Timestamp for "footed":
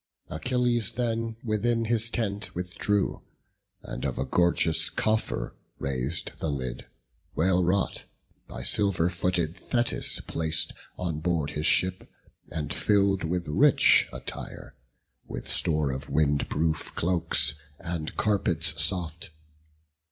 9.11-9.55